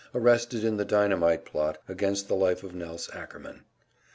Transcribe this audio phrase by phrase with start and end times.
[0.01, 3.65] s arrested in the dynamite plot against the life of Nelse Ackerman.